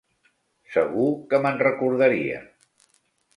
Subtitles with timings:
[0.75, 2.41] Segur que me'n recordaria.